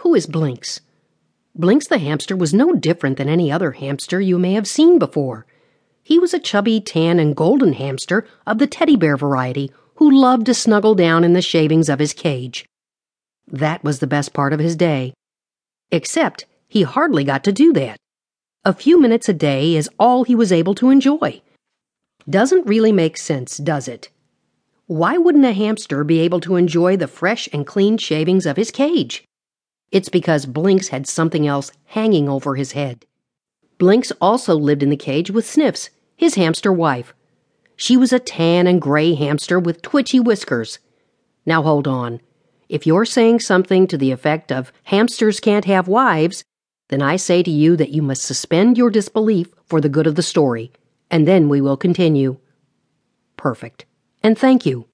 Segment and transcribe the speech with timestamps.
[0.00, 0.82] Who is Blinks?
[1.54, 5.46] Blinks the hamster was no different than any other hamster you may have seen before.
[6.02, 10.46] He was a chubby tan and golden hamster of the teddy bear variety who loved
[10.46, 12.66] to snuggle down in the shavings of his cage.
[13.48, 15.14] That was the best part of his day.
[15.90, 17.96] Except he hardly got to do that.
[18.66, 21.40] A few minutes a day is all he was able to enjoy.
[22.28, 24.10] Doesn't really make sense, does it?
[24.86, 28.70] Why wouldn't a hamster be able to enjoy the fresh and clean shavings of his
[28.70, 29.24] cage?
[29.92, 33.06] It's because Blinks had something else hanging over his head.
[33.78, 37.14] Blinks also lived in the cage with Sniffs, his hamster wife.
[37.76, 40.78] She was a tan and gray hamster with twitchy whiskers.
[41.44, 42.20] Now hold on.
[42.68, 46.44] If you're saying something to the effect of hamsters can't have wives,
[46.88, 50.14] then I say to you that you must suspend your disbelief for the good of
[50.14, 50.72] the story,
[51.10, 52.38] and then we will continue.
[53.36, 53.84] Perfect.
[54.22, 54.88] And thank you.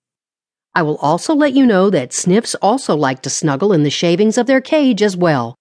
[0.74, 4.38] I will also let you know that Sniffs also like to snuggle in the shavings
[4.38, 5.54] of their cage as well.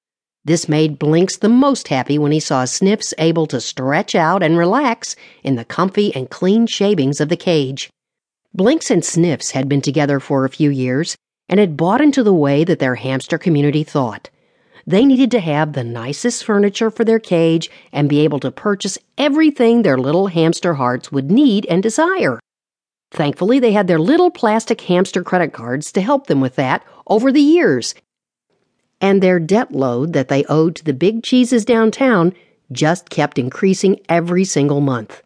[0.45, 4.58] This made Blinks the most happy when he saw Sniffs able to stretch out and
[4.58, 7.89] relax in the comfy and clean shavings of the cage.
[8.53, 11.16] Blinks and Sniffs had been together for a few years
[11.49, 14.30] and had bought into the way that their hamster community thought.
[14.88, 18.97] They needed to have the nicest furniture for their cage and be able to purchase
[19.17, 22.39] everything their little hamster hearts would need and desire.
[23.12, 27.31] Thankfully, they had their little plastic hamster credit cards to help them with that over
[27.31, 27.94] the years.
[29.02, 32.34] And their debt load that they owed to the big cheeses downtown
[32.72, 35.22] just kept increasing every single month.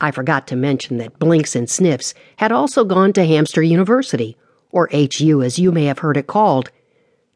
[0.00, 4.36] I forgot to mention that Blinks and Sniffs had also gone to Hamster University,
[4.70, 6.70] or HU as you may have heard it called.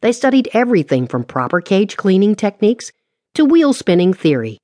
[0.01, 2.91] They studied everything from proper cage cleaning techniques
[3.35, 4.57] to wheel spinning theory.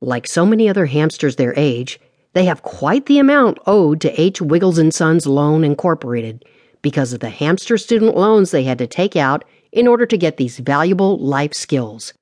[0.00, 1.98] Like so many other hamsters their age,
[2.36, 4.42] they have quite the amount owed to H.
[4.42, 6.44] Wiggles and Sons Loan Incorporated
[6.82, 10.36] because of the hamster student loans they had to take out in order to get
[10.36, 12.12] these valuable life skills.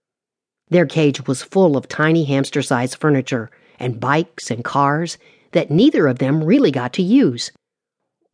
[0.69, 5.19] Their cage was full of tiny hamster sized furniture and bikes and cars
[5.51, 7.51] that neither of them really got to use.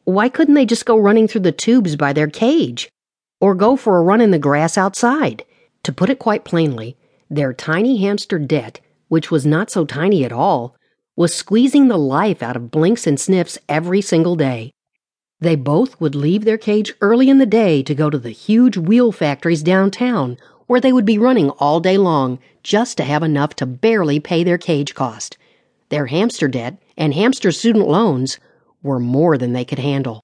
[0.04, 2.90] Why couldn't they just go running through the tubes by their cage?
[3.40, 5.46] Or go for a run in the grass outside?
[5.84, 6.98] To put it quite plainly,
[7.30, 10.76] their tiny hamster debt, which was not so tiny at all,
[11.20, 14.72] was squeezing the life out of Blinks and Sniffs every single day.
[15.38, 18.78] They both would leave their cage early in the day to go to the huge
[18.78, 23.54] wheel factories downtown, where they would be running all day long just to have enough
[23.56, 25.36] to barely pay their cage cost.
[25.90, 28.38] Their hamster debt and hamster student loans
[28.82, 30.22] were more than they could handle.